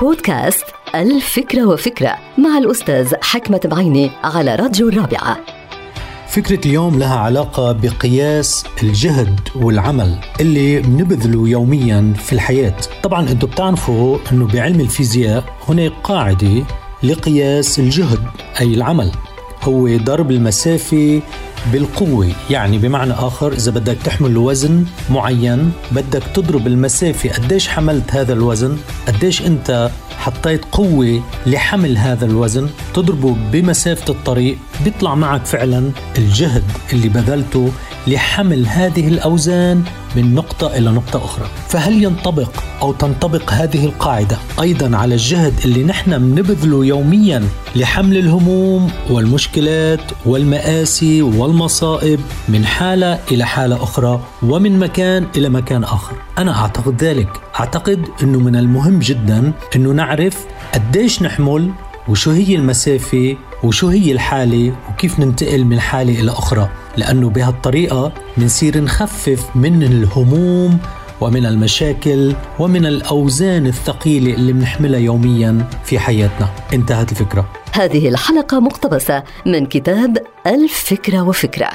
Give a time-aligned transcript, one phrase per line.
[0.00, 5.38] بودكاست الفكرة وفكرة مع الأستاذ حكمة بعيني على راديو الرابعة.
[6.28, 12.76] فكرة اليوم لها علاقة بقياس الجهد والعمل اللي بنبذله يوميا في الحياة.
[13.02, 16.64] طبعا أنتم بتعرفوا إنه بعلم الفيزياء هناك قاعدة
[17.02, 18.24] لقياس الجهد
[18.60, 19.10] أي العمل.
[19.62, 21.22] هو ضرب المسافة
[21.72, 28.32] بالقوة يعني بمعنى آخر إذا بدك تحمل وزن معين بدك تضرب المسافة قديش حملت هذا
[28.32, 28.76] الوزن
[29.08, 32.68] قديش أنت حطيت قوة لحمل هذا الوزن.
[32.94, 37.70] تضربه بمسافة الطريق بيطلع معك فعلا الجهد اللي بذلته
[38.06, 39.82] لحمل هذه الأوزان
[40.16, 41.46] من نقطة إلى نقطة أخرى.
[41.68, 42.50] فهل ينطبق
[42.82, 47.44] أو تنطبق هذه القاعدة أيضا على الجهد اللي نحن بنبذله يوميا
[47.76, 56.16] لحمل الهموم والمشكلات والمآسي والمصائب من حالة إلى حالة أخرى ومن مكان إلى مكان آخر؟
[56.38, 57.28] أنا أعتقد ذلك.
[57.60, 61.70] أعتقد أنه من المهم جدا أنه نعرف قديش نحمل
[62.08, 64.74] وشو هي المسافة وشو هي الحالة
[65.04, 70.78] وكيف ننتقل من حالة إلى أخرى؟ لأنه بهالطريقة منصير نخفف من الهموم
[71.20, 76.48] ومن المشاكل ومن الأوزان الثقيلة اللي بنحملها يوميا في حياتنا.
[76.72, 77.48] انتهت الفكرة.
[77.72, 81.70] هذه الحلقة مقتبسة من كتاب الفكرة وفكرة.